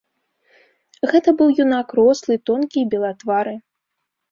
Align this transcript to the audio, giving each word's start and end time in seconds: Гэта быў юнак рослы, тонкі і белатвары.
Гэта 1.11 1.29
быў 1.41 1.49
юнак 1.65 1.87
рослы, 2.01 2.33
тонкі 2.53 2.77
і 2.85 2.89
белатвары. 2.97 3.57